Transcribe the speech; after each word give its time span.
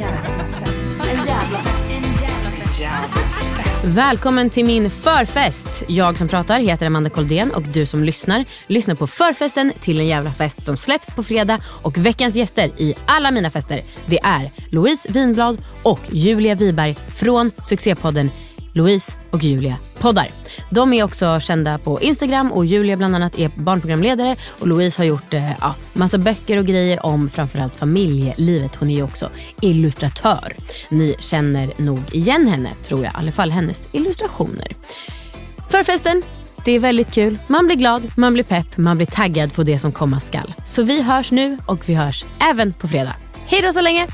En 0.00 0.04
jävla 0.04 0.44
fest. 0.64 0.98
Välkommen 3.84 4.50
till 4.50 4.64
min 4.64 4.90
förfest. 4.90 5.84
Jag 5.88 6.18
som 6.18 6.28
pratar 6.28 6.60
heter 6.60 6.86
Amanda 6.86 7.10
Koldén 7.10 7.50
och 7.50 7.62
du 7.62 7.86
som 7.86 8.04
lyssnar 8.04 8.44
lyssnar 8.66 8.94
på 8.94 9.06
förfesten 9.06 9.72
till 9.80 10.00
en 10.00 10.06
jävla 10.06 10.32
fest 10.32 10.64
som 10.64 10.76
släpps 10.76 11.10
på 11.10 11.22
fredag 11.22 11.60
och 11.82 11.98
veckans 11.98 12.34
gäster 12.34 12.72
i 12.76 12.94
alla 13.06 13.30
mina 13.30 13.50
fester 13.50 13.82
det 14.06 14.18
är 14.22 14.50
Louise 14.70 15.12
Winblad 15.12 15.62
och 15.82 16.00
Julia 16.12 16.54
Wiberg 16.54 16.96
från 17.14 17.50
succépodden 17.68 18.30
Louise 18.72 19.12
och 19.30 19.44
Julia 19.44 19.76
poddar. 19.98 20.30
De 20.70 20.92
är 20.92 21.04
också 21.04 21.40
kända 21.40 21.78
på 21.78 22.02
Instagram 22.02 22.52
och 22.52 22.66
Julia 22.66 22.96
bland 22.96 23.14
annat 23.14 23.38
är 23.38 23.50
barnprogramledare 23.54 24.36
och 24.58 24.68
Louise 24.68 25.00
har 25.00 25.04
gjort 25.04 25.34
eh, 25.34 25.50
ja, 25.60 25.74
massa 25.92 26.18
böcker 26.18 26.58
och 26.58 26.66
grejer 26.66 27.06
om 27.06 27.28
framförallt 27.28 27.74
familjelivet. 27.74 28.76
Hon 28.76 28.90
är 28.90 28.94
ju 28.94 29.02
också 29.02 29.30
illustratör. 29.60 30.56
Ni 30.88 31.14
känner 31.18 31.72
nog 31.76 32.00
igen 32.12 32.48
henne 32.48 32.70
tror 32.82 33.04
jag, 33.04 33.12
i 33.12 33.16
alla 33.16 33.32
fall 33.32 33.50
hennes 33.50 33.88
illustrationer. 33.92 34.72
Förfesten, 35.70 36.22
det 36.64 36.72
är 36.72 36.80
väldigt 36.80 37.10
kul. 37.10 37.38
Man 37.46 37.66
blir 37.66 37.76
glad, 37.76 38.02
man 38.16 38.34
blir 38.34 38.44
pepp, 38.44 38.76
man 38.76 38.96
blir 38.96 39.06
taggad 39.06 39.52
på 39.52 39.62
det 39.62 39.78
som 39.78 39.92
komma 39.92 40.20
skall. 40.20 40.54
Så 40.66 40.82
vi 40.82 41.02
hörs 41.02 41.30
nu 41.30 41.58
och 41.66 41.88
vi 41.88 41.94
hörs 41.94 42.24
även 42.50 42.72
på 42.72 42.88
fredag. 42.88 43.14
Hej 43.46 43.62
då 43.62 43.72
så 43.72 43.80
länge! 43.80 44.06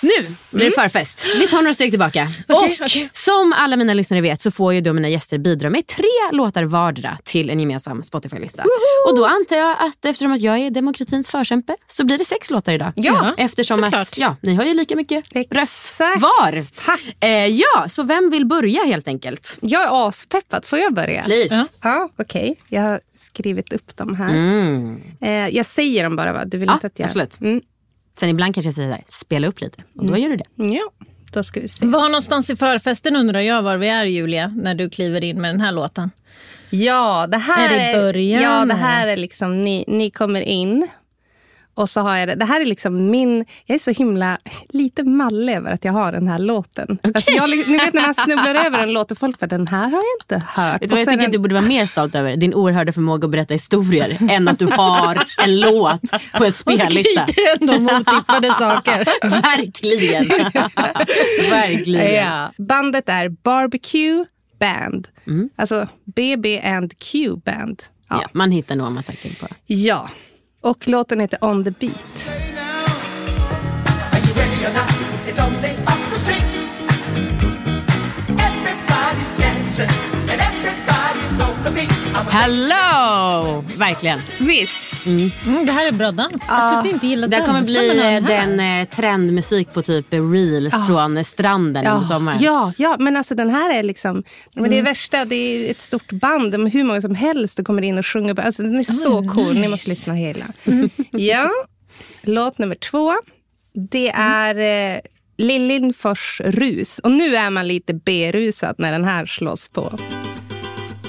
Nu 0.00 0.34
blir 0.50 0.64
det 0.64 0.70
förfest. 0.70 1.26
Vi 1.40 1.46
tar 1.46 1.62
några 1.62 1.74
steg 1.74 1.90
tillbaka. 1.90 2.28
Okej, 2.48 2.78
och 2.80 2.86
okej. 2.86 3.10
som 3.12 3.52
alla 3.56 3.76
mina 3.76 3.94
lyssnare 3.94 4.20
vet 4.20 4.40
så 4.40 4.50
får 4.50 4.74
ju 4.74 4.80
då 4.80 4.92
mina 4.92 5.08
gäster 5.08 5.38
bidra 5.38 5.70
med 5.70 5.86
tre 5.86 6.06
låtar 6.32 6.62
vardera 6.64 7.18
till 7.24 7.50
en 7.50 7.60
gemensam 7.60 8.02
Spotify-lista. 8.02 8.64
Och 9.08 9.16
då 9.16 9.24
antar 9.24 9.56
jag 9.56 9.70
att 9.78 10.04
eftersom 10.04 10.32
att 10.32 10.40
jag 10.40 10.58
är 10.58 10.70
demokratins 10.70 11.28
förkämpe 11.30 11.76
så 11.86 12.04
blir 12.04 12.18
det 12.18 12.24
sex 12.24 12.50
låtar 12.50 12.72
idag. 12.72 12.92
Ja, 12.96 13.34
eftersom 13.36 13.76
såklart. 13.82 13.94
att 13.94 14.18
ja, 14.18 14.36
ni 14.42 14.54
har 14.54 14.64
ju 14.64 14.74
lika 14.74 14.96
mycket 14.96 15.24
röst 15.34 16.00
Exakt. 16.00 16.20
var. 16.22 16.84
Tack. 16.86 17.00
Eh, 17.20 17.46
ja, 17.46 17.88
så 17.88 18.02
vem 18.02 18.30
vill 18.30 18.46
börja 18.46 18.84
helt 18.84 19.08
enkelt? 19.08 19.58
Jag 19.60 19.82
är 19.82 20.08
aspeppad. 20.08 20.66
Får 20.66 20.78
jag 20.78 20.94
börja? 20.94 21.22
Please. 21.24 21.54
Ja, 21.54 21.66
ja 21.82 22.08
okej. 22.18 22.56
Jag 22.68 22.82
har 22.82 23.00
skrivit 23.18 23.72
upp 23.72 23.96
dem 23.96 24.14
här. 24.16 24.28
Mm. 24.28 25.02
Eh, 25.20 25.48
jag 25.56 25.66
säger 25.66 26.02
dem 26.04 26.16
bara, 26.16 26.32
va? 26.32 26.44
Du 26.44 26.58
vill 26.58 26.66
Ja, 26.68 26.74
inte 26.74 26.86
att 26.86 26.98
jag... 26.98 27.06
absolut. 27.06 27.40
Mm. 27.40 27.60
Sen 28.20 28.28
ibland 28.28 28.54
kanske 28.54 28.68
jag 28.68 28.74
säger 28.74 28.88
där, 28.88 29.02
spela 29.08 29.46
upp 29.48 29.60
lite. 29.60 29.82
Och 29.96 30.06
då 30.06 30.16
gör 30.16 30.28
du 30.28 30.36
det. 30.36 30.44
Ja, 30.56 30.90
då 31.32 31.42
ska 31.42 31.60
vi 31.60 31.68
se. 31.68 31.86
Var 31.86 32.08
någonstans 32.08 32.50
i 32.50 32.56
förfesten 32.56 33.16
undrar 33.16 33.40
jag 33.40 33.62
var 33.62 33.76
vi 33.76 33.88
är 33.88 34.04
Julia, 34.04 34.48
när 34.56 34.74
du 34.74 34.90
kliver 34.90 35.24
in 35.24 35.40
med 35.40 35.50
den 35.50 35.60
här 35.60 35.72
låten. 35.72 36.10
Ja, 36.70 37.26
det 37.26 37.36
här 37.38 37.68
Är 37.78 37.94
det 37.94 38.00
början, 38.00 38.42
Ja, 38.42 38.50
det 38.50 38.62
eller? 38.62 38.74
här 38.74 39.06
är 39.08 39.16
liksom, 39.16 39.64
ni, 39.64 39.84
ni 39.88 40.10
kommer 40.10 40.40
in. 40.40 40.88
Och 41.80 41.90
så 41.90 42.00
har 42.00 42.16
jag 42.16 42.28
det. 42.28 42.34
Det 42.34 42.44
här 42.44 42.60
är 42.60 42.64
liksom 42.64 43.10
min... 43.10 43.44
Jag 43.66 43.74
är 43.74 43.78
så 43.78 43.90
himla 43.90 44.38
lite 44.68 45.04
mallig 45.04 45.54
över 45.54 45.72
att 45.72 45.84
jag 45.84 45.92
har 45.92 46.12
den 46.12 46.28
här 46.28 46.38
låten. 46.38 46.98
Alltså 47.14 47.30
jag, 47.30 47.50
ni 47.50 47.56
vet 47.78 47.92
när 47.94 48.02
man 48.02 48.14
snubblar 48.14 48.54
över 48.54 48.78
en 48.78 48.92
låt 48.92 49.10
och 49.10 49.18
folk 49.18 49.38
bara, 49.38 49.46
den 49.46 49.66
här 49.66 49.84
har 49.84 49.90
jag 49.92 50.04
inte 50.22 50.46
hört. 50.48 50.82
Vet 50.82 50.88
du 50.90 50.94
Och 50.94 51.00
jag 51.00 51.08
tycker 51.08 51.20
en- 51.20 51.26
att 51.26 51.32
du 51.32 51.38
borde 51.38 51.54
vara 51.54 51.64
mer 51.66 51.86
stolt 51.86 52.14
över? 52.14 52.36
Din 52.36 52.54
oerhörda 52.54 52.92
förmåga 52.92 53.24
att 53.24 53.30
berätta 53.30 53.54
historier 53.54 54.18
än 54.30 54.48
att 54.48 54.58
du 54.58 54.66
har 54.66 55.18
en 55.44 55.60
låt 55.60 56.00
på 56.10 56.44
en 56.44 56.48
Och 56.48 56.54
spellista. 56.54 57.26
skriker 57.26 57.60
ändå 57.60 57.74
otippade 57.96 58.48
saker. 58.58 59.04
Verkligen. 59.28 60.24
Verkligen. 61.50 62.14
Ja. 62.14 62.52
Bandet 62.58 63.08
är 63.08 63.28
Barbecue 63.28 64.24
Band. 64.60 65.08
Mm. 65.26 65.50
Alltså 65.56 65.88
BB 66.16 66.60
and 66.60 66.98
Q 66.98 67.36
Band. 67.44 67.82
Ja, 68.10 68.18
Ja. 68.22 68.28
man 68.32 68.50
hittar 68.50 68.76
nog 68.76 68.92
man 68.92 69.02
söker 69.02 69.30
på. 69.40 69.46
ja. 69.66 70.08
Och 70.62 70.88
låten 70.88 71.20
heter 71.20 71.44
On 71.44 71.64
the 71.64 71.70
Beat. 71.70 72.30
Are 74.12 74.18
you 74.18 74.34
Hello! 82.28 83.64
Verkligen. 83.78 84.18
Visst. 84.38 85.06
Mm, 85.06 85.66
det 85.66 85.72
här 85.72 85.88
är 85.88 85.92
bra 85.92 86.10
dans. 86.10 86.44
Jag 86.48 86.74
tyckte 86.74 86.94
inte 86.94 87.06
gillade 87.06 87.36
Det 87.36 87.36
här 87.36 87.46
kommer 87.46 87.64
bli 87.64 88.20
den 88.26 88.60
eh, 88.60 88.88
trendmusik 88.88 89.72
på 89.72 89.82
typ 89.82 90.06
reels 90.12 90.74
från 90.86 91.16
eh, 91.16 91.22
stranden 91.22 91.86
under 91.86 92.08
sommaren. 92.08 92.38
Ja, 92.42 92.72
ja, 92.76 92.96
men 92.98 93.16
alltså 93.16 93.34
den 93.34 93.50
här 93.50 93.74
är 93.74 93.82
liksom... 93.82 94.22
Men 94.54 94.70
det 94.70 94.78
är 94.78 94.82
värsta, 94.82 95.24
det 95.24 95.34
är 95.34 95.70
ett 95.70 95.80
stort 95.80 96.12
band. 96.12 96.54
Hur 96.54 96.84
många 96.84 97.00
som 97.00 97.14
helst 97.14 97.58
och 97.58 97.66
kommer 97.66 97.82
in 97.82 97.98
och 97.98 98.06
sjunger. 98.06 98.40
Alltså, 98.40 98.62
den 98.62 98.78
är 98.78 98.82
så 98.82 99.28
cool. 99.28 99.58
Ni 99.58 99.68
måste 99.68 99.90
lyssna 99.90 100.14
hela. 100.14 100.44
ja, 101.10 101.50
låt 102.22 102.58
nummer 102.58 102.74
två. 102.74 103.14
Det 103.90 104.10
är 104.14 104.54
eh, 104.94 105.00
Lill 105.36 105.66
Lindfors 105.66 106.40
Rus. 106.44 106.98
Och 106.98 107.10
nu 107.10 107.36
är 107.36 107.50
man 107.50 107.68
lite 107.68 107.94
berusad 107.94 108.74
när 108.78 108.92
den 108.92 109.04
här 109.04 109.26
slås 109.26 109.68
på. 109.68 109.98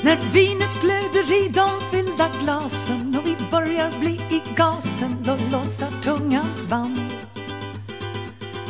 När 0.04 0.18
vinet 0.34 0.82
glöder 0.82 1.46
i 1.46 1.50
de 1.50 1.70
fyllda 1.92 2.30
glasen 2.44 3.16
och 3.20 3.28
vi 3.28 3.36
börjar 3.52 4.00
bli 4.00 4.12
i 4.12 4.42
gasen 4.56 5.16
då 5.24 5.38
lossar 5.52 5.92
tungans 6.04 6.68
band. 6.68 7.00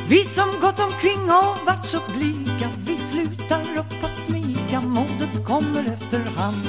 Vi 0.10 0.24
som 0.24 0.50
gått 0.62 0.80
omkring 0.80 1.24
och 1.24 1.66
varit 1.66 1.86
så 1.86 2.00
blyga 2.16 2.70
vi 2.86 2.98
slutar 2.98 3.62
upp 3.62 4.04
att 4.04 4.20
smyga, 4.20 4.82
modet 4.82 5.46
kommer 5.46 5.94
efterhand. 5.94 6.68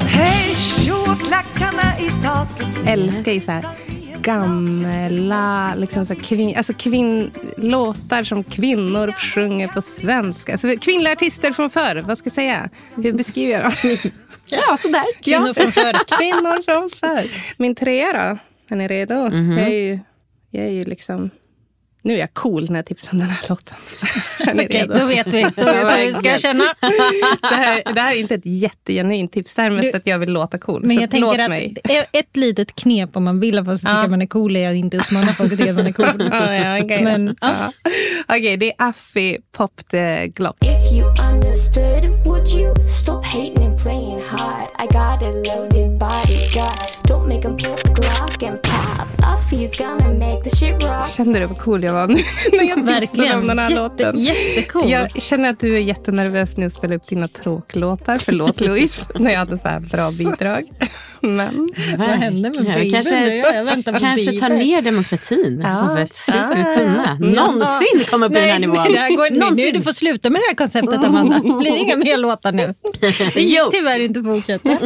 Hej 0.00 0.54
tjo 0.54 0.94
klackarna 1.26 1.98
i 1.98 2.10
taket 2.22 2.86
älskar 2.86 3.32
ju 3.32 3.40
så 3.40 3.50
här 3.52 3.66
gamla 4.22 5.74
liksom 5.74 6.06
så 6.06 6.12
här 6.12 6.20
kvin, 6.20 6.56
alltså 6.56 6.72
kvin, 6.74 7.30
låtar 7.62 8.24
som 8.24 8.44
kvinnor 8.44 9.12
sjunger 9.12 9.68
på 9.68 9.82
svenska. 9.82 10.52
Alltså, 10.52 10.68
kvinnliga 10.80 11.12
artister 11.12 11.52
från 11.52 11.70
förr, 11.70 12.02
vad 12.06 12.18
ska 12.18 12.26
jag 12.26 12.32
säga? 12.32 12.70
Hur 12.94 13.12
beskriver 13.12 13.52
jag 13.52 13.62
dem? 13.62 14.12
Ja, 14.46 14.76
sådär. 14.76 15.04
Kvinnor 15.22 15.54
från 15.54 15.72
förr. 15.72 15.92
Kvinnor 16.18 16.62
från 16.62 16.90
förr. 16.90 17.30
Min 17.56 17.74
trea 17.74 18.12
då? 18.12 18.38
Är 18.74 18.76
ni 18.76 18.88
redo? 18.88 19.14
Mhm. 19.14 19.58
jag, 19.58 19.66
är 19.66 19.70
ju, 19.70 19.98
jag 20.50 20.64
är 20.64 20.70
ju 20.70 20.84
liksom... 20.84 21.30
Nu 22.04 22.14
är 22.14 22.18
jag 22.18 22.34
cool 22.34 22.70
när 22.70 22.78
jag 22.78 22.86
tipsar 22.86 23.12
om 23.12 23.18
den 23.18 23.28
här 23.28 23.38
låten. 23.48 23.76
Okej, 24.54 24.66
redo? 24.70 24.98
då 24.98 25.06
vet 25.06 25.26
vi. 25.26 25.42
Då 25.56 25.64
vet 25.64 25.96
vi 25.96 26.00
hur 26.00 26.06
vi 26.06 26.12
ska 26.12 26.38
känna. 26.38 26.64
det, 27.50 27.54
här, 27.54 27.94
det 27.94 28.00
här 28.00 28.14
är 28.14 28.18
inte 28.20 28.34
ett 28.34 28.46
jättegenuint 28.46 29.32
tips. 29.32 29.54
Det 29.54 29.62
här 29.62 29.70
är 29.70 29.74
mest 29.74 29.92
Du- 29.92 29.96
att 29.98 30.06
jag 30.06 30.18
vill 30.18 30.30
låta 30.32 30.58
cool. 30.58 30.80
Men 30.84 30.96
så 30.96 31.02
jag 31.02 31.10
tänker 31.10 31.26
låt 31.26 31.40
att 31.40 31.48
mig. 31.48 31.74
ett- 31.84 32.08
ett 32.12 32.36
litet 32.36 32.74
knep 32.76 33.16
om 33.16 33.24
man 33.24 33.40
vill 33.40 33.58
att 33.58 33.64
folk 33.64 33.80
ska 33.80 33.88
tycka 33.88 33.98
att 34.00 34.10
man 34.10 34.22
är 34.22 34.26
cool 34.26 34.56
är 34.56 34.70
att 34.70 34.76
inte 34.76 34.96
uppmana 34.96 35.32
folk 35.34 35.52
att 35.52 35.58
tycka 35.58 35.70
att 35.70 35.76
man 35.76 35.86
är 35.86 35.92
cool. 35.92 36.06
Ja, 36.32 36.54
ja, 36.54 36.84
okej. 36.84 37.04
Men, 37.04 37.36
ja. 37.40 37.50
Ja. 37.58 37.72
Okej, 38.36 38.56
det 38.56 38.66
är 38.66 38.74
Affi 38.78 39.38
Pop 39.56 39.80
the 39.90 40.26
Glock. 40.28 40.56
If 40.60 40.92
you 40.92 41.08
understood, 41.34 42.26
would 42.26 42.48
you 42.48 42.88
stop 42.88 43.24
hating 43.24 43.66
and 43.66 43.82
playing 43.82 44.22
hard? 44.28 44.68
I 44.82 44.86
got 44.86 45.22
a 45.22 45.32
loaded 45.32 45.98
bodyguard. 45.98 46.88
Don't 47.04 47.26
make 47.28 47.48
him 47.48 47.56
Kände 51.16 51.38
du 51.38 51.46
vad 51.46 51.58
cool 51.58 51.84
jag 51.84 51.92
var 51.92 52.06
nu 52.06 52.14
när 52.52 52.64
jag 52.64 52.76
tipsade 52.76 53.00
Verkligen. 53.00 53.38
om 53.40 53.46
den 53.46 53.58
här 53.58 53.70
Jätte, 53.70 53.82
låten? 53.82 54.18
jättecool. 54.18 54.90
Jag 54.90 55.22
känner 55.22 55.50
att 55.50 55.60
du 55.60 55.74
är 55.76 55.78
jättenervös 55.80 56.56
nu 56.56 56.66
att 56.66 56.72
spela 56.72 56.94
upp 56.94 57.08
dina 57.08 57.28
tråklåtar. 57.28 58.18
Förlåt 58.24 58.60
Louise, 58.60 59.06
när 59.14 59.30
jag 59.32 59.38
hade 59.38 59.58
så 59.58 59.68
här 59.68 59.80
bra 59.80 60.10
bidrag. 60.10 60.64
Men 61.20 61.68
Vad 61.98 62.08
hände 62.08 62.42
med 62.50 62.64
Bieber? 62.64 62.90
Kanske, 62.90 63.36
Ja, 63.36 63.54
jag 63.54 63.64
väntar 63.64 63.92
på 63.92 63.98
kanske 63.98 64.32
ta 64.32 64.48
Bieber. 64.48 64.64
ner 64.64 64.82
demokratin. 64.82 65.60
Ja. 65.64 65.68
Att 65.70 65.98
hur 65.98 66.42
ska 66.42 66.54
vi 66.54 66.76
kunna 66.78 67.14
någonsin 67.20 68.04
komma 68.10 68.26
upp 68.26 68.32
på 68.32 68.38
den 68.38 68.48
här 68.50 68.58
nivån? 68.58 68.76
nej, 68.90 69.10
det 69.10 69.16
går. 69.16 69.54
Nu, 69.56 69.70
du 69.70 69.82
får 69.82 69.92
sluta 69.92 70.30
med 70.30 70.40
det 70.40 70.44
här 70.48 70.54
konceptet 70.54 71.04
Amanda. 71.04 71.38
Det 71.38 71.54
blir 71.58 71.76
inga 71.76 71.96
mer 71.96 72.16
låtar 72.16 72.52
nu. 72.52 72.74
Det 73.34 73.40
gick 73.42 73.60
tyvärr 73.72 74.00
inte 74.00 74.20
att 74.20 74.26
fortsätta. 74.26 74.68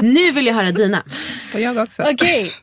Nu 0.00 0.30
vill 0.32 0.46
jag 0.46 0.54
höra 0.54 0.72
dina. 0.72 1.02
Och 1.54 1.60
jag 1.60 1.76
också. 1.76 2.02
Okej. 2.02 2.52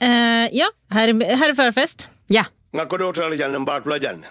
Eh, 0.00 0.48
ja, 0.52 0.66
här 0.90 1.08
är, 1.08 1.36
här 1.36 1.50
är 1.50 1.54
förfest. 1.54 2.08
Ja. 2.26 2.44
Nga 2.72 2.86
janne. 4.02 4.26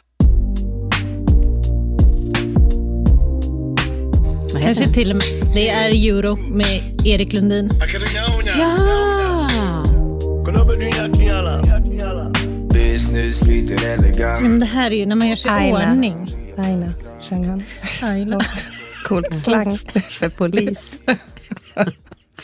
Kanske 4.63 4.85
till 4.85 5.09
och 5.09 5.15
med. 5.15 5.55
Det 5.55 5.69
är 5.69 5.89
Euro 5.89 6.35
med 6.35 6.97
Erik 7.05 7.33
Lundin. 7.33 7.69
Ja. 8.57 8.75
Business 12.73 13.41
lite 13.43 13.87
elegant. 13.87 14.41
Men 14.41 14.59
det 14.59 14.65
här 14.65 14.91
är 14.91 14.95
ju 14.95 15.05
när 15.05 15.15
man 15.15 15.27
gör 15.29 15.35
sig 15.35 15.51
i 15.51 15.53
Aina. 15.53 15.89
ordning. 15.91 16.35
Aina 16.57 16.93
sjöng 17.21 17.45
han. 17.45 17.63
Coolt 19.05 19.35
slang 19.35 19.77
för 20.09 20.29
polis. 20.29 20.99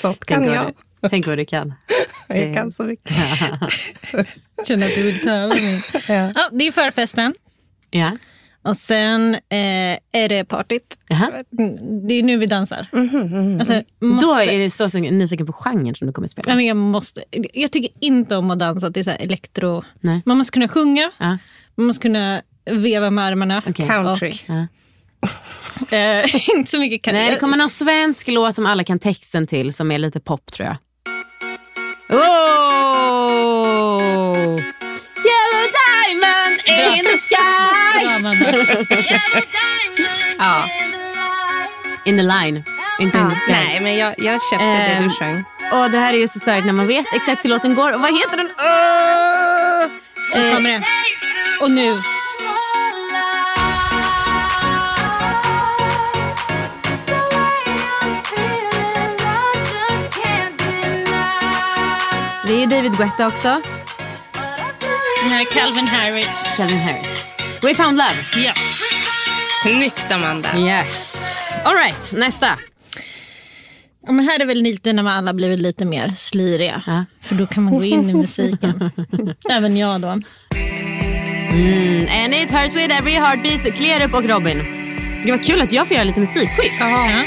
Sånt 0.02 0.26
kan 0.26 0.46
jag. 0.46 0.74
Tänk 1.10 1.28
vad 1.28 1.38
du 1.38 1.46
kan. 1.46 1.74
Jag 2.28 2.54
kan 2.54 2.72
så 2.72 2.84
mycket. 2.84 3.16
Känner 4.68 4.88
att 4.88 4.96
du 4.96 5.02
vill 5.04 5.20
ta 5.20 5.32
över 5.32 5.62
mig. 5.62 5.84
Ja. 5.94 6.32
Ja, 6.36 6.50
det 6.52 6.68
är 6.68 6.72
förfesten. 6.72 7.34
Ja. 7.92 8.12
Och 8.62 8.78
sen 8.78 9.36
eh, 9.36 9.98
är 10.12 10.30
det 10.30 10.46
partyt. 10.46 10.98
Jaha. 11.08 11.32
Mm, 11.60 12.08
Det 12.08 12.14
är 12.14 12.24
nu 12.24 12.38
vi 12.38 12.46
dansar. 12.46 12.88
Alltså, 13.60 13.82
måste, 14.02 14.26
Då 14.26 14.34
är 14.42 14.60
det 14.60 14.70
så, 14.70 14.90
så 14.90 14.98
nyfiken 15.00 15.46
på 15.48 15.54
genren 15.54 15.96
som 15.96 16.08
du 16.08 16.14
kommer 16.14 16.28
spela. 16.28 16.46
Nej, 16.48 16.56
men 16.56 16.66
jag, 16.66 16.78
måste, 16.78 17.24
jag 17.54 17.72
tycker 17.72 17.92
inte 18.00 18.36
om 18.36 18.52
att 18.52 18.60
dansa 18.60 18.92
till 18.92 19.04
så 19.04 19.10
här 19.10 19.18
elektro. 19.22 19.84
Nej. 20.00 20.22
Man 20.26 20.38
måste 20.38 20.52
kunna 20.52 20.68
sjunga, 20.68 21.12
Ja. 21.18 21.38
man 21.76 21.88
måste 21.88 22.02
kunna 22.02 22.42
veva 22.72 23.10
med 23.10 23.26
armarna. 23.26 23.64
Okej. 23.68 23.88
Country. 23.88 24.32
Och, 24.32 24.38
Ja. 24.56 24.68
eh, 25.98 26.36
inte 26.58 26.72
så 26.72 26.80
mycket 26.80 27.02
kan 27.02 27.14
Nej, 27.14 27.32
det 27.32 27.40
kommer 27.40 27.58
någon 27.58 27.70
svensk 27.70 28.28
låt 28.28 28.56
som 28.56 28.66
alla 28.66 28.84
kan 28.84 29.00
texten 29.00 29.48
till 29.48 29.74
som 29.74 29.92
är 29.92 29.98
lite 29.98 30.20
pop 30.20 30.52
tror 30.52 30.68
jag. 30.68 30.78
Oh! 33.18 34.60
Yellow 35.30 35.66
diamond 35.82 36.58
in 36.68 37.04
the 37.04 37.18
sky! 37.28 38.04
Bra, 38.04 38.12
Amanda. 38.16 38.48
Ja. 40.38 40.66
In 42.06 42.18
the 42.18 42.24
line, 42.24 42.64
inte 43.00 43.18
in 43.18 43.30
the 43.30 43.36
sky. 43.36 43.52
Nej, 43.52 43.80
men 43.82 43.96
jag, 43.98 44.14
jag 44.18 44.42
köpte 44.52 44.66
det 44.66 44.72
Ehm, 44.72 45.04
du 45.04 45.10
sjöng. 45.10 45.44
Och 45.72 45.92
det 45.92 45.98
här 45.98 46.14
är 46.14 46.18
ju 46.18 46.28
så 46.28 46.40
starkt 46.40 46.66
när 46.66 46.74
man 46.74 46.88
vet 46.88 47.06
exakt 47.14 47.46
hur 47.46 47.50
låten 47.50 47.76
går. 47.76 47.92
Och 47.94 48.02
vad 48.02 48.14
heter 48.20 48.38
den? 48.38 48.50
Åh! 48.58 49.88
Nu 50.36 50.54
kommer 50.54 50.70
det. 50.72 50.82
Och 51.62 51.72
nu. 51.72 52.02
Det 62.48 62.64
är 62.64 62.68
David 62.68 62.98
Guetta 62.98 63.28
också. 63.28 63.48
Är 65.24 65.54
Calvin 65.54 65.88
Harris. 65.88 66.46
Calvin 66.58 66.80
Harris. 66.80 67.26
We 67.62 67.76
found 67.76 67.98
love. 67.98 68.44
Ja. 68.46 68.54
Snyggt 69.64 70.12
Amanda. 70.12 70.50
Yes. 70.58 71.16
All 71.64 71.76
right, 71.76 72.12
nästa. 72.14 72.48
Ja, 74.06 74.12
men 74.12 74.26
här 74.26 74.40
är 74.40 74.46
väl 74.46 74.62
lite 74.62 74.94
när 74.94 75.04
man 75.04 75.14
alla 75.18 75.34
blivit 75.34 75.60
lite 75.60 75.86
mer 75.86 76.14
sliriga. 76.18 76.82
Ja. 76.88 77.06
För 77.22 77.36
då 77.36 77.48
kan 77.48 77.64
man 77.64 77.74
gå 77.74 77.84
in 77.84 78.10
i 78.10 78.14
musiken. 78.14 78.92
Även 79.50 79.78
jag 79.78 80.02
då. 80.02 80.08
Mm, 80.08 80.24
and 82.10 82.34
it 82.34 82.50
hurts 82.52 82.76
with 82.76 82.98
every 82.98 83.14
heartbeat. 83.14 83.76
Clear 83.76 84.06
up 84.08 84.14
och 84.14 84.26
Robin. 84.26 84.58
Det 85.24 85.32
var 85.32 85.44
kul 85.44 85.62
att 85.62 85.72
jag 85.72 85.88
får 85.88 85.96
göra 85.96 86.04
lite 86.04 86.20
musikquiz. 86.20 86.78
Ja. 86.80 87.24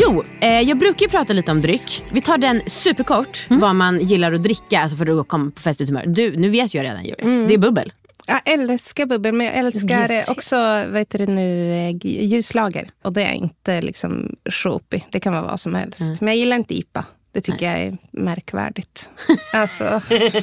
Jo, 0.00 0.24
eh, 0.40 0.60
jag 0.60 0.78
brukar 0.78 1.08
prata 1.08 1.32
lite 1.32 1.50
om 1.50 1.62
dryck. 1.62 2.02
Vi 2.10 2.20
tar 2.20 2.38
den 2.38 2.62
superkort, 2.66 3.46
vad 3.48 3.74
man 3.74 4.00
gillar 4.00 4.32
att 4.32 4.42
dricka 4.42 4.80
alltså 4.80 4.96
för 4.96 5.20
att 5.20 5.28
komma 5.28 5.50
på 5.50 5.60
festligt 5.62 5.90
humör. 5.90 6.04
Du, 6.06 6.36
nu 6.36 6.48
vet 6.48 6.74
jag 6.74 6.84
redan 6.84 7.04
Julia. 7.04 7.46
Det 7.48 7.54
är 7.54 7.58
bubbel. 7.58 7.92
Jag 8.26 8.40
älskar 8.44 9.06
bubbel, 9.06 9.32
men 9.32 9.46
jag 9.46 9.56
älskar 9.56 10.10
eh, 10.10 10.24
också 10.28 10.56
vad 10.56 10.98
heter 10.98 11.18
det 11.18 11.26
nu, 11.26 11.72
eh, 11.72 11.96
ljuslager. 12.02 12.90
Och 13.02 13.12
det 13.12 13.22
är 13.24 13.32
inte 13.32 13.82
liksom 13.82 14.36
shoppy. 14.50 15.00
Det 15.10 15.20
kan 15.20 15.32
vara 15.32 15.42
vad 15.42 15.60
som 15.60 15.74
helst. 15.74 16.20
Men 16.20 16.28
jag 16.28 16.36
gillar 16.36 16.56
inte 16.56 16.74
IPA. 16.78 17.04
Det 17.36 17.42
tycker 17.42 17.66
jag 17.72 17.80
är 17.80 17.96
märkvärdigt. 18.10 19.10
Alltså, 19.52 19.84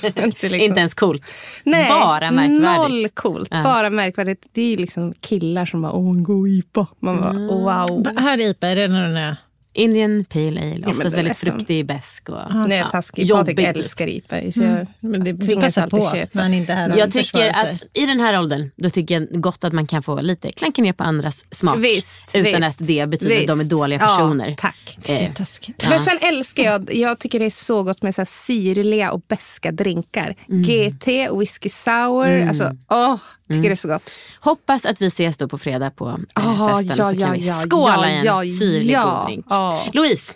inte, 0.06 0.22
liksom. 0.24 0.54
Inte 0.54 0.80
ens 0.80 0.94
coolt. 0.94 1.36
Nej, 1.63 1.90
Bara 1.90 2.31
märkvärdigt. 2.31 2.62
Noll 2.63 3.07
coolt. 3.13 3.48
Ja. 3.51 3.63
Bara 3.63 3.90
märkvärdigt. 3.90 4.48
Det 4.51 4.62
är 4.62 4.66
ju 4.69 4.78
liksom 4.78 5.13
killar 5.22 5.66
som 5.66 5.81
bara, 5.81 5.92
åh 5.92 6.10
en 6.18 6.24
god 6.24 6.48
IPA. 6.50 6.88
Man 7.00 7.22
bara, 7.22 7.30
Mm. 7.30 7.48
wow. 7.48 8.07
Här 8.18 8.38
är 8.38 8.50
IPA, 8.50 8.68
är 8.68 8.75
det 8.75 8.88
när 8.88 9.07
den 9.07 9.18
är... 9.18 9.36
Indian 9.74 10.25
Pale 10.25 10.62
Ale, 10.62 10.78
men 10.80 10.90
oftast 10.90 11.18
väldigt 11.18 11.38
som- 11.38 11.52
fruktig, 11.52 11.86
besk 11.86 12.30
och 12.30 12.36
Nu 12.56 12.60
är 12.64 12.70
ja, 12.70 12.75
jag 12.75 12.92
taskig. 12.92 13.25
jobbig 13.25 13.58
Patrik 13.58 13.78
älskar 13.78 14.08
IPA. 14.08 14.42
Jag 14.42 14.88
Men 15.00 15.24
det 15.24 15.34
tvingas 15.38 15.78
alltid 15.78 16.00
på 16.00 16.12
köpa. 16.16 16.40
han 16.40 16.54
inte 16.54 16.74
är 16.74 16.78
här 16.78 16.98
Jag 16.98 17.12
tycker 17.12 17.50
att 17.50 17.84
i 17.94 18.06
den 18.06 18.20
här 18.20 18.40
åldern, 18.40 18.72
då 18.75 18.90
tycker 18.90 19.16
jag 19.20 19.42
gott 19.42 19.64
att 19.64 19.74
man 19.74 19.88
kan 19.88 20.04
få 20.04 20.22
lite 20.22 20.52
klanka 20.52 20.81
ner 20.81 20.94
på 20.94 21.04
andras 21.04 21.46
smak. 21.52 21.78
Visst, 21.80 22.36
utan 22.36 22.62
visst, 22.62 22.81
att 22.81 22.88
det 22.88 23.10
betyder 23.10 23.40
att 23.42 23.48
de 23.48 23.52
är 23.52 23.56
visst. 23.64 23.70
dåliga 23.70 24.00
Ja, 24.02 24.08
personer. 24.18 24.56
tack. 24.58 24.98
Det 25.06 25.14
är 25.20 25.24
Eh, 25.24 25.34
taskigt. 25.34 25.86
Men 25.90 26.00
sen 26.04 26.18
älskar 26.22 26.64
jag, 26.64 26.96
jag 26.96 27.19
tycker 27.19 27.40
det 27.40 27.46
är 27.46 27.50
så 27.50 27.84
gott 27.84 28.02
med 28.02 28.16
så 28.16 28.22
här 28.22 28.26
syrliga 28.26 29.12
och 29.12 29.22
beska 29.28 29.72
drinkar. 29.72 30.36
Mm. 30.50 30.64
GT, 30.64 31.08
whisky 31.40 31.69
sour, 31.69 32.48
alltså 32.48 32.72
åh, 32.90 33.16
tycker 33.50 33.62
det 33.64 33.72
är 33.72 33.76
så 33.76 33.88
gott. 33.88 34.12
Hoppas 34.40 34.86
att 34.86 35.02
vi 35.02 35.08
ses 35.08 35.38
då 35.38 35.48
på 35.48 35.58
fredag 35.58 35.92
på 35.92 36.08
eh, 36.10 36.16
Ah, 36.62 36.78
festen. 36.78 36.98
ja, 36.98 37.12
så 37.12 37.12
kan 37.12 37.19
ja, 37.19 37.31
vi 37.31 37.48
ja, 37.48 37.54
skåla 37.69 37.98
ja, 37.98 38.10
i 38.10 38.18
en 38.18 38.26
ja, 38.26 38.44
syrlig 38.60 38.94
ja. 38.94 39.18
god 39.19 39.28
drink. 39.28 39.46
Ja. 39.63 39.89
Louise, 39.94 40.33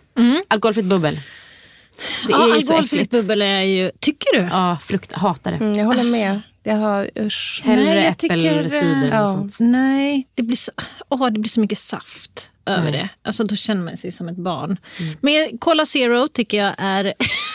alkoholfritt 0.47 0.85
bubbel. 0.85 1.15
Det 1.15 2.31
Ja, 2.31 2.43
är 2.43 2.55
ju 2.55 2.61
så 2.61 2.73
alkoholfritt 2.73 3.11
bubbel 3.11 3.41
är 3.41 3.61
ju... 3.61 3.91
Tycker 3.99 4.33
du? 4.33 4.47
Ja, 4.51 4.77
frukt, 4.83 5.11
hatar 5.13 5.51
det. 5.51 5.57
Mm, 5.57 5.73
jag 5.73 5.85
håller 5.85 6.03
med. 6.03 6.41
Jag 6.63 6.75
har, 6.75 7.09
usch. 7.19 7.61
Hellre 7.63 7.83
Nej, 7.83 8.05
äppelcider 8.07 9.03
och 9.05 9.09
ja. 9.11 9.27
sånt. 9.27 9.57
Nej, 9.59 10.27
det 10.35 10.43
blir, 10.43 10.57
så, 10.57 10.71
åh, 11.09 11.25
det 11.29 11.39
blir 11.39 11.49
så 11.49 11.59
mycket 11.61 11.77
saft 11.77 12.49
över 12.65 12.91
det. 12.91 13.09
Alltså, 13.21 13.43
då 13.43 13.55
känner 13.55 13.83
man 13.83 13.97
sig 13.97 14.11
som 14.11 14.27
ett 14.29 14.35
barn. 14.37 14.77
Men 15.21 15.57
Cola 15.57 15.85
Zero 15.85 16.27
tycker 16.27 16.57
jag 16.57 16.73
är 16.77 17.13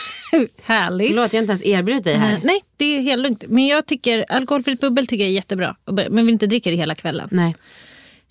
härligt. 0.63 1.07
Förlåt, 1.07 1.33
jag 1.33 1.37
har 1.39 1.41
inte 1.43 1.51
ens 1.51 1.63
erbjudit 1.65 2.03
dig 2.03 2.13
här. 2.13 2.33
Eh, 2.33 2.39
Nej, 2.43 2.61
det 2.77 2.85
är 2.97 3.01
helt 3.01 3.21
lugnt. 3.23 3.43
Men 3.47 3.67
jag 3.67 3.85
tycker 3.85 4.25
alkoholfritt 4.29 4.81
bubbel 4.81 5.07
tycker 5.07 5.23
jag 5.23 5.29
är 5.29 5.35
jättebra. 5.35 5.75
Men 5.91 6.15
vill 6.25 6.29
inte 6.29 6.47
dricka 6.47 6.69
det 6.69 6.75
hela 6.75 6.95
kvällen. 6.95 7.27
Nej. 7.31 7.55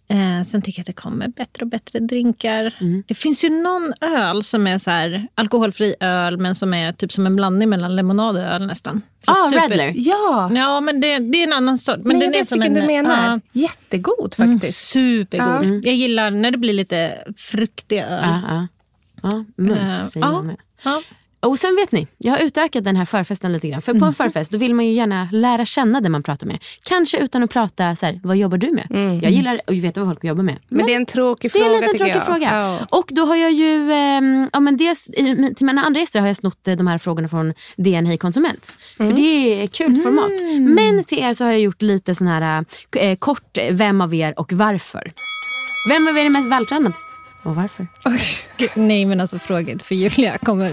Eh, 0.09 0.43
sen 0.47 0.63
tycker 0.63 0.79
jag 0.79 0.83
att 0.83 0.87
det 0.87 0.93
kommer 1.03 1.29
bättre 1.29 1.65
och 1.65 1.67
bättre 1.69 1.99
drinkar. 1.99 2.75
Det 3.09 3.15
finns 3.15 3.45
ju 3.45 3.51
någon 3.63 3.93
öl 4.01 4.43
som 4.45 4.67
är 4.67 4.79
så 4.79 4.91
här, 4.91 5.29
alkoholfri 5.35 5.95
öl 6.01 6.37
men 6.39 6.55
som 6.55 6.75
är 6.75 6.93
typ 6.93 7.13
som 7.13 7.27
en 7.27 7.37
blandning 7.37 7.69
mellan 7.69 7.97
lemonad 7.97 8.37
och 8.37 8.43
öl 8.43 8.67
nästan. 8.67 9.03
Så 9.25 9.33
Ah, 9.33 9.63
Radler. 9.63 9.93
Ja, 9.97 10.51
Ja, 10.55 10.81
men 10.81 11.01
det, 11.01 11.19
det 11.19 11.39
är 11.39 11.47
en 11.47 11.53
annan 11.53 11.79
sort. 11.79 11.97
Men 11.97 12.09
men 12.09 12.19
den 12.21 12.29
jag 12.29 12.35
är 12.37 12.41
vet 12.41 12.49
som 12.49 12.59
vilken 12.61 12.77
en, 12.77 12.81
du 12.83 12.87
menar. 12.87 13.41
ja, 13.53 13.61
Jättegod 13.61 14.35
mm, 14.39 14.59
faktiskt. 14.59 14.89
supergod. 14.89 15.87
Jag 15.87 15.95
gillar 15.95 16.31
när 16.31 16.51
det 16.51 16.59
blir 16.59 16.73
lite 16.75 17.19
fruktig 17.37 17.99
öl. 17.99 18.25
Ja 19.23 19.45
mums 19.57 19.81
Eh, 19.81 20.07
säger 20.09 20.27
ja. 20.27 20.33
man 20.33 20.47
med. 20.47 20.57
Ja. 20.85 21.03
Och 21.47 21.59
sen 21.59 21.77
vet 21.77 21.93
ni, 21.93 22.07
jag 22.19 22.33
har 22.33 22.41
utökat 22.45 22.85
den 22.85 22.97
här 22.97 23.05
förfesten 23.05 23.53
lite 23.53 23.69
grann. 23.69 23.83
För 23.83 23.95
på 23.95 24.05
en 24.05 24.15
förfest 24.15 24.51
då 24.51 24.59
vill 24.59 24.75
man 24.75 24.87
ju 24.87 24.93
gärna 24.93 25.29
lära 25.33 25.65
känna 25.67 26.01
den 26.01 26.13
man 26.13 26.23
pratar 26.23 26.47
med. 26.47 26.59
Kanske 26.85 27.19
utan 27.19 27.43
att 27.43 27.51
prata 27.51 27.97
så 27.97 28.07
här, 28.07 28.21
vad 28.23 28.37
jobbar 28.37 28.59
du 28.59 28.71
med? 28.73 28.87
Jag 29.23 29.31
gillar 29.33 29.61
att 29.67 29.75
veta 29.75 30.01
vad 30.01 30.09
folk 30.09 30.25
jobbar 30.25 30.43
med. 30.43 30.59
Men 30.69 30.87
det 30.87 30.93
är 30.93 30.97
en 30.97 31.07
tråkig 31.07 31.53
Det 31.53 31.59
är 31.59 31.63
fråga 31.63 31.75
en 31.75 31.81
liten 31.81 31.93
tycker 31.93 32.05
tråkig 32.05 32.17
jag. 32.17 32.27
fråga. 32.27 32.55
Ja. 32.91 32.99
Och 32.99 33.07
då 33.11 33.25
har 33.27 33.37
jag 33.37 33.53
ju, 33.53 33.93
ehm, 33.93 34.49
ja, 34.53 34.61
men 34.61 34.77
dels, 34.77 35.09
i- 35.09 35.55
till 35.57 35.67
mina 35.67 35.83
andra 35.85 36.01
gäster 36.01 36.21
har 36.21 36.27
jag 36.27 36.37
snott 36.37 36.69
eh, 36.69 36.77
de 36.77 36.87
här 36.87 36.99
frågorna 36.99 37.29
från 37.29 37.55
DN 37.77 38.07
Hej 38.07 38.19
Konsument. 38.19 38.75
För 38.97 39.13
det 39.13 39.23
är 39.61 39.65
ett 39.65 39.73
kul 39.75 39.97
format. 40.03 40.33
Men 40.77 41.05
till 41.05 41.19
er 41.19 41.35
så 41.35 41.45
har 41.45 41.51
jag 41.51 41.61
gjort 41.61 41.83
lite 41.83 42.15
sån 42.15 42.27
här 42.27 42.65
eh, 42.97 43.17
kort, 43.17 43.59
eh, 43.59 43.75
vem 43.75 44.01
av 44.01 44.15
er 44.15 44.35
och 44.41 44.53
varför. 44.53 45.13
Vem 45.89 46.09
av 46.09 46.19
er 46.19 46.25
är 46.25 46.31
mest 46.31 46.49
vältränad? 46.51 46.93
Och 47.45 47.55
varför? 47.57 47.87
Gud, 48.57 48.71
Nej 48.75 49.05
men 49.07 49.21
alltså 49.21 49.39
fråga 49.39 49.79
för 49.79 49.95
Julia 49.95 50.39
kommer 50.39 50.73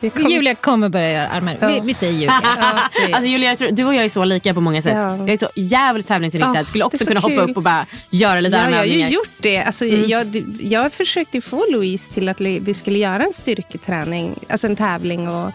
kom- 0.00 0.30
Julia 0.30 0.54
kommer 0.54 0.88
börja 0.88 1.12
göra 1.12 1.28
armar. 1.28 1.56
Vi, 1.68 1.76
Ja. 1.76 1.82
vi 1.82 1.94
säger 1.94 2.12
Julia. 2.12 2.34
Ja, 2.58 2.78
det- 3.06 3.12
Alltså 3.14 3.28
Julia, 3.30 3.48
jag 3.48 3.58
tror, 3.58 3.70
du 3.70 3.84
och 3.84 3.94
jag 3.94 4.04
är 4.04 4.08
så 4.08 4.24
lika 4.24 4.54
på 4.54 4.60
många 4.60 4.82
sätt. 4.82 4.94
Ja. 4.96 5.16
Jag 5.16 5.30
är 5.30 5.36
så 5.36 5.48
jävligt 5.54 6.06
tävlingsinriktad. 6.08 6.54
Ja, 6.58 6.64
Skulle 6.64 6.84
också 6.84 6.98
så 6.98 7.04
kunna 7.06 7.20
hoppa 7.20 7.34
kul. 7.34 7.50
upp 7.50 7.56
och 7.56 7.62
bara 7.62 7.86
göra 8.10 8.40
lite 8.40 8.56
Ja, 8.56 8.70
jag 8.70 8.76
har 8.78 8.84
ju 8.84 9.08
gjort 9.08 9.28
det. 9.38 9.62
Alltså, 9.62 9.86
jag, 9.86 10.44
jag 10.60 10.92
försökte 10.92 11.40
få 11.40 11.66
Louise 11.70 12.14
till 12.14 12.28
att 12.28 12.40
vi 12.40 12.74
skulle 12.74 12.98
göra 12.98 13.22
en 13.24 13.32
styrketräning, 13.32 14.34
alltså 14.48 14.66
en 14.66 14.76
tävling. 14.76 15.28
och 15.28 15.50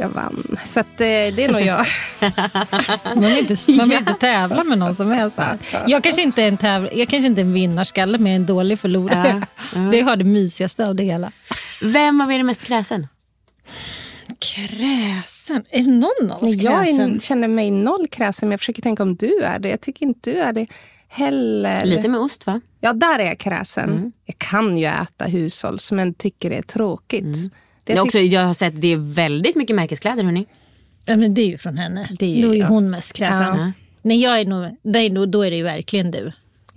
jag 0.00 0.08
vann. 0.08 0.56
Så 0.64 0.80
att, 0.80 1.00
eh, 1.00 1.06
det 1.06 1.44
är 1.44 1.52
nog 1.52 1.60
jag. 1.60 1.86
Man 3.14 3.24
vill 3.24 3.38
inte, 3.38 3.72
man 3.72 3.88
vill 3.88 3.98
inte 4.08 4.12
tävla 4.14 4.64
med 4.64 4.78
någon 4.78 4.96
som 4.96 5.12
är 5.12 5.30
så 5.30 5.40
här. 5.42 5.58
Jag 5.86 6.02
kanske 6.02 6.22
inte 6.22 6.42
är 6.42 6.48
en, 6.48 6.56
täv, 6.56 6.88
jag 6.94 7.08
kanske 7.08 7.26
inte 7.26 7.40
är 7.40 7.44
en 7.44 7.52
vinnarskalle, 7.52 8.18
men 8.18 8.26
jag 8.26 8.32
är 8.32 8.40
en 8.40 8.46
dålig 8.46 8.78
förlorare. 8.78 9.42
Det 9.92 10.00
har 10.00 10.16
det 10.16 10.24
mysigaste 10.24 10.86
av 10.86 10.94
det 10.94 11.02
hela. 11.04 11.32
Vem 11.82 12.20
av 12.20 12.32
er 12.32 12.38
är 12.38 12.42
mest 12.42 12.62
kräsen? 12.64 13.06
Kräsen? 14.38 15.64
Är 15.70 15.82
någon 15.82 16.32
av 16.32 16.42
oss 16.42 16.54
jag 16.54 16.84
kräsen? 16.86 17.14
är, 17.14 17.20
känner 17.20 17.48
mig 17.48 17.70
noll 17.70 18.06
kräsen, 18.08 18.48
men 18.48 18.50
jag 18.52 18.60
försöker 18.60 18.82
tänka 18.82 19.02
om 19.02 19.16
du 19.16 19.38
är 19.42 19.58
det. 19.58 19.68
Jag 19.68 19.80
tycker 19.80 20.06
inte 20.06 20.30
du 20.30 20.38
är 20.40 20.52
det 20.52 20.66
heller. 21.08 21.84
Lite 21.84 22.08
med 22.08 22.20
ost 22.20 22.46
va? 22.46 22.60
Ja, 22.80 22.92
där 22.92 23.18
är 23.18 23.24
jag 23.24 23.38
kräsen. 23.38 24.12
Jag 24.26 24.38
kan 24.38 24.78
ju 24.78 24.84
äta 24.84 25.24
hushålls, 25.24 25.92
men 25.92 26.14
tycker 26.14 26.50
det 26.50 26.56
är 26.56 26.62
tråkigt. 26.62 27.52
Det 27.84 27.92
Jag, 27.92 27.96
jag 27.96 28.04
också, 28.04 28.18
jag 28.18 28.46
har 28.46 28.54
sett 28.54 28.80
det 28.80 28.92
är 28.92 29.14
väldigt 29.14 29.56
mycket 29.56 29.76
märkeskläder 29.76 30.24
hörni. 30.24 30.46
Ja, 31.04 31.16
men 31.16 31.34
det 31.34 31.40
är 31.40 31.46
ju 31.46 31.58
från 31.58 31.78
henne. 31.78 32.08
Det 32.18 32.38
är 32.38 32.42
då 32.42 32.48
är 32.48 32.54
ju 32.54 32.60
jag. 32.60 32.68
hon 32.68 32.90
mest 32.90 33.12
kräsen. 33.12 33.46
Ja. 33.46 33.72
Nej, 34.02 34.22
jag 34.22 34.40
är 34.40 34.44
nog, 34.44 34.76
det 34.82 34.98
är 34.98 35.10
nog, 35.10 35.28
då 35.28 35.42
är 35.42 35.50
det 35.50 35.56
ju 35.56 35.62
verkligen 35.62 36.10
du. 36.10 36.32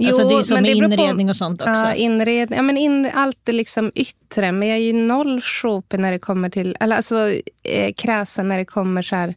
Alltså, 0.07 0.21
Jo, 0.21 0.29
det 0.29 0.35
är 0.35 0.43
så 0.43 0.53
med 0.53 0.63
det 0.63 0.75
beror 0.75 0.87
på- 0.87 0.93
inredning 0.93 1.29
och 1.29 1.35
sånt 1.35 1.61
också. 1.61 1.71
Ja, 1.73 1.93
inredning. 1.93 2.57
Ja, 2.57 2.61
men 2.63 2.77
in, 2.77 3.09
allt 3.13 3.37
det 3.43 3.51
liksom 3.51 3.91
yttre. 3.95 4.51
Men 4.51 4.67
jag 4.67 4.77
är 4.77 4.81
ju 4.81 4.93
noll 4.93 5.41
shopper 5.41 5.97
när 5.97 6.11
det 6.11 6.19
kommer 6.19 6.49
till... 6.49 6.75
Eller 6.79 6.95
alltså 6.95 7.29
eh, 7.63 7.93
kräsen 7.97 8.47
när 8.47 8.57
det 8.57 8.65
kommer 8.65 9.01
så 9.01 9.15
här 9.15 9.35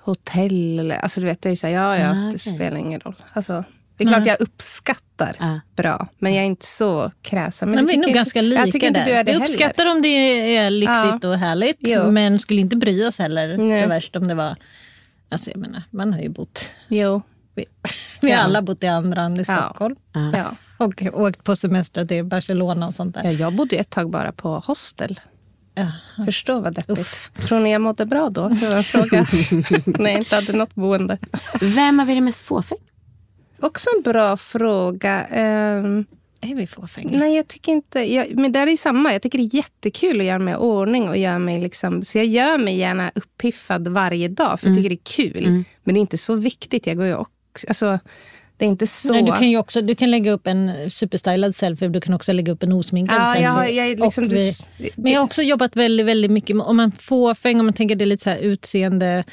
hotell. 0.00 0.78
Eller, 0.78 0.96
alltså 0.98 1.20
du 1.20 1.26
vet, 1.26 1.44
jag 1.44 1.52
är 1.52 1.56
så 1.56 1.66
här, 1.66 1.74
ja, 1.74 1.98
ja, 1.98 2.10
Ah, 2.10 2.14
det 2.14 2.28
okej. 2.28 2.38
spelar 2.38 2.76
ingen 2.76 3.00
roll. 3.00 3.14
Alltså, 3.32 3.64
det 3.96 4.04
är 4.04 4.08
klart 4.08 4.26
jag 4.26 4.40
uppskattar 4.40 5.36
Ja. 5.40 5.60
bra, 5.76 6.08
men 6.18 6.34
jag 6.34 6.42
är 6.42 6.46
inte 6.46 6.66
så 6.66 7.12
kräsen. 7.22 7.68
Men 7.70 7.76
Men 7.76 7.86
vi 7.86 7.94
är 7.94 7.98
nog 7.98 8.10
ganska 8.12 8.40
lika 8.42 8.60
Jag 8.62 8.72
tycker 8.72 8.86
inte 8.86 9.00
där. 9.00 9.06
du 9.06 9.12
är 9.12 9.24
det 9.24 9.32
vi 9.32 9.32
heller. 9.32 9.44
uppskattar 9.46 9.86
om 9.86 10.02
det 10.02 10.08
är 10.56 10.70
lyxigt 10.70 11.24
och 11.24 11.34
härligt, 11.38 11.76
Jo. 11.80 12.10
men 12.10 12.38
skulle 12.38 12.60
inte 12.60 12.76
bry 12.76 13.06
oss 13.06 13.18
heller 13.18 13.56
Nej. 13.56 13.82
så 13.82 13.88
värst 13.88 14.16
om 14.16 14.28
det 14.28 14.34
var... 14.34 14.56
Alltså 15.28 15.50
jag 15.50 15.58
menar, 15.58 15.82
man 15.90 16.12
har 16.12 16.20
ju 16.20 16.28
bott... 16.28 16.70
Jo. 16.88 17.22
Vi, 17.54 17.64
vi 18.20 18.30
har 18.30 18.38
Ja. 18.38 18.44
alla 18.44 18.62
bott 18.62 18.82
i 18.84 18.86
andra 18.86 19.20
hand 19.22 19.40
i 19.40 19.44
Ja. 19.48 19.56
Stockholm. 19.64 19.96
Ja. 20.12 20.56
Och 20.78 21.02
åkt 21.12 21.44
på 21.44 21.56
semester 21.56 22.04
till 22.04 22.24
Barcelona 22.24 22.86
och 22.86 22.94
sånt 22.94 23.14
där. 23.14 23.24
Ja, 23.24 23.30
jag 23.30 23.54
bodde 23.54 23.76
ett 23.76 23.90
tag 23.90 24.10
bara 24.10 24.32
på 24.32 24.48
hostel. 24.58 25.20
Ja. 25.74 25.86
Förstå 26.24 26.60
vad 26.60 26.74
deppigt. 26.74 27.30
Tror 27.48 27.60
ni 27.60 27.72
jag 27.72 27.80
mådde 27.80 28.06
bra 28.06 28.30
då? 28.30 28.48
Det 28.48 28.68
var 28.68 28.76
en 28.76 28.84
fråga. 28.84 29.26
Nej, 29.98 30.12
jag 30.12 30.20
inte 30.20 30.34
hade 30.34 30.52
något 30.52 30.74
boende. 30.74 31.18
Vem 31.60 32.00
av 32.00 32.10
er 32.10 32.16
är 32.16 32.20
mest 32.20 32.44
fåfäng? 32.44 32.78
Också 33.60 33.90
en 33.96 34.02
bra 34.02 34.36
fråga. 34.36 35.24
Ehm, 35.24 36.04
Är 36.40 36.54
vi 36.54 36.66
fåfänga? 36.66 37.18
nej, 37.18 37.36
jag 37.36 37.48
tycker 37.48 37.72
inte... 37.72 38.00
Jag, 38.14 38.36
men 38.38 38.52
där 38.52 38.66
är 38.66 38.76
samma. 38.76 39.12
Jag 39.12 39.22
tycker 39.22 39.38
det 39.38 39.44
är 39.44 39.54
jättekul 39.56 40.20
att 40.20 40.26
göra 40.26 40.38
mig 40.38 40.54
i 40.54 40.56
ordning. 40.56 41.08
Och 41.08 41.16
göra 41.16 41.38
mig 41.38 41.58
liksom, 41.60 42.02
så 42.02 42.18
jag 42.18 42.26
gör 42.26 42.58
mig 42.58 42.76
gärna 42.76 43.10
uppiffad 43.14 43.88
varje 43.88 44.28
dag, 44.28 44.60
för 44.60 44.66
jag 44.68 44.76
tycker 44.76 44.88
det 44.90 44.94
är 44.94 45.30
kul. 45.32 45.64
Men 45.84 45.94
det 45.94 45.98
är 45.98 46.00
inte 46.00 46.18
så 46.18 46.34
viktigt. 46.34 46.86
Jag 46.86 46.96
går 46.96 47.06
ju 47.06 47.14
också... 47.54 47.66
Alltså, 47.68 47.98
det 48.56 48.64
är 48.64 48.68
inte 48.68 48.86
så... 48.86 49.12
Nej, 49.12 49.22
du 49.22 49.32
kan 49.32 49.50
ju 49.50 49.58
också 49.58 49.82
du 49.82 49.94
kan 49.94 50.10
lägga 50.10 50.30
upp 50.32 50.46
en 50.46 50.90
superstylad 50.90 51.54
selfie, 51.54 51.88
du 51.88 52.00
kan 52.00 52.14
också 52.14 52.32
lägga 52.32 52.52
upp 52.52 52.62
en 52.62 52.72
osminkad 52.72 53.16
Ja, 53.16 53.34
selfie. 53.34 53.70
jag 53.74 53.88
jag 53.90 54.00
liksom- 54.00 54.28
du- 54.28 54.36
vi, 54.36 54.90
men 54.96 55.12
jag 55.12 55.20
har 55.20 55.24
också 55.24 55.42
jobbat 55.42 55.76
väldigt, 55.76 56.06
väldigt 56.06 56.30
mycket 56.30 56.56
med, 56.56 56.66
om 56.66 56.76
man 56.76 56.92
fåfäng, 56.92 57.60
om 57.60 57.66
man 57.66 57.72
tänker 57.72 57.96
det 57.96 58.04
är 58.04 58.06
lite 58.06 58.22
så 58.24 58.30
utseende 58.34 59.24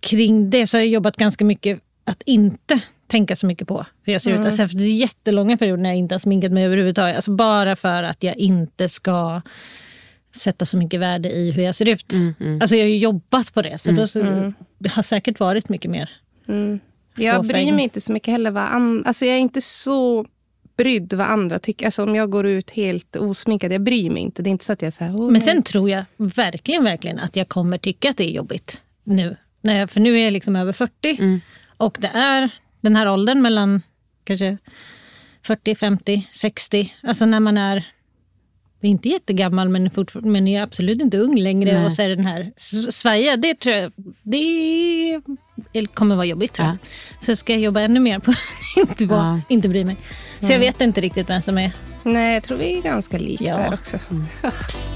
kring 0.00 0.50
det, 0.50 0.66
så 0.66 0.76
har 0.76 0.82
jag 0.82 0.88
jobbat 0.88 1.16
ganska 1.16 1.44
mycket 1.44 1.80
att 2.04 2.22
inte 2.26 2.78
tänka 3.06 3.36
så 3.36 3.46
mycket 3.46 3.68
på 3.68 3.86
hur 4.02 4.12
jag 4.12 4.22
ser 4.22 4.30
Mm. 4.30 4.40
ut. 4.40 4.46
Alltså, 4.60 4.78
är 4.78 4.80
jättelånga 4.82 5.56
perioder 5.56 5.82
när 5.82 5.90
jag 5.90 5.98
inte 5.98 6.14
har 6.14 6.20
sminkat 6.20 6.52
mig 6.52 6.64
överhuvudtaget. 6.64 7.16
Alltså 7.16 7.30
bara 7.30 7.76
för 7.76 8.02
att 8.02 8.22
jag 8.22 8.36
inte 8.36 8.88
ska 8.88 9.40
sätta 10.34 10.64
så 10.64 10.76
mycket 10.78 11.00
värde 11.00 11.30
i 11.30 11.50
hur 11.50 11.62
jag 11.62 11.74
ser 11.74 11.88
ut. 11.88 12.12
Mm, 12.12 12.60
Alltså 12.60 12.76
jag 12.76 12.84
har 12.84 12.88
ju 12.88 12.96
jobbat 12.98 13.54
på 13.54 13.62
det, 13.62 13.78
så, 13.78 13.90
då, 13.92 14.06
så 14.06 14.52
det 14.78 14.90
har 14.92 15.02
säkert 15.02 15.40
varit 15.40 15.68
mycket 15.68 15.90
mer. 15.90 16.10
Jag 17.16 17.36
fåfäng. 17.36 17.52
bryr 17.52 17.72
mig 17.72 17.84
inte 17.84 18.00
så 18.00 18.12
mycket 18.12 18.32
heller 18.32 18.50
vad 18.50 18.62
an, 18.64 19.02
alltså 19.06 19.24
Jag 19.24 19.34
är 19.34 19.40
inte 19.40 19.60
så 19.60 20.26
brydd 20.76 21.12
vad 21.12 21.26
andra 21.26 21.58
tycker. 21.58 21.86
Alltså 21.86 22.02
om 22.02 22.14
jag 22.14 22.30
går 22.30 22.46
ut 22.46 22.70
helt 22.70 23.16
osminkad, 23.16 23.72
jag 23.72 23.82
bryr 23.82 24.10
mig 24.10 24.22
inte. 24.22 24.42
Det 24.42 24.48
är 24.48 24.52
inte 24.52 24.64
så 24.64 24.72
att 24.72 24.82
jag 24.82 24.92
säger 24.92 25.12
oh, 25.12 25.24
Men 25.24 25.32
nej. 25.32 25.40
sen 25.40 25.62
tror 25.62 25.90
jag 25.90 26.04
verkligen, 26.16 26.84
verkligen 26.84 27.18
att 27.18 27.36
jag 27.36 27.48
kommer 27.48 27.78
tycka 27.78 28.10
att 28.10 28.16
det 28.16 28.24
är 28.24 28.30
jobbigt 28.30 28.82
nu. 29.04 29.36
Jag, 29.60 29.90
för 29.90 30.00
nu 30.00 30.18
är 30.18 30.24
jag 30.24 30.32
liksom 30.32 30.56
över 30.56 30.72
40 30.72 31.40
och 31.76 31.96
det 32.00 32.08
är 32.08 32.50
den 32.80 32.96
här 32.96 33.08
åldern 33.08 33.42
mellan 33.42 33.82
kanske 34.24 34.58
40, 35.42 35.74
50, 35.74 36.28
60. 36.32 36.94
Alltså 37.02 37.26
när 37.26 37.40
man 37.40 37.58
är 37.58 37.86
inte 38.86 39.08
jättegammal 39.08 39.68
men, 39.68 39.90
men 40.14 40.48
är 40.48 40.62
absolut 40.62 41.00
inte 41.02 41.18
ung 41.18 41.38
längre. 41.38 41.86
Och 41.86 41.92
så 41.92 42.02
är 42.02 42.08
den 42.08 42.26
här 42.26 42.52
s- 42.56 42.96
svaja, 42.96 43.36
det 43.36 43.54
tror 43.54 43.74
jag 43.76 43.92
det 44.22 45.86
kommer 45.94 46.16
vara 46.16 46.26
jobbigt 46.26 46.52
tror 46.52 46.68
jag. 46.68 46.76
Så 47.20 47.36
ska 47.36 47.52
jag 47.52 47.62
jobba 47.62 47.80
ännu 47.80 48.00
mer 48.00 48.18
på 48.18 48.30
att 48.30 48.36
inte, 48.90 49.06
vara, 49.06 49.40
inte 49.48 49.68
bry 49.68 49.84
mig. 49.84 49.96
Så 50.40 50.52
jag 50.52 50.58
vet 50.58 50.80
inte 50.80 51.00
riktigt 51.00 51.30
vem 51.30 51.42
som 51.42 51.58
är 51.58 51.72
Nej, 52.02 52.34
jag 52.34 52.42
tror 52.42 52.58
vi 52.58 52.78
är 52.78 52.82
ganska 52.82 53.18
lika 53.18 53.44
Ja. 53.44 53.56
där 53.56 53.74
också. 53.74 53.96